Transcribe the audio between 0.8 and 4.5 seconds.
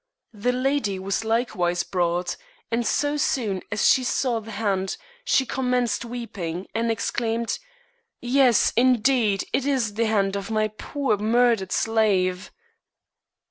was likewise brought, and so soon as she saw the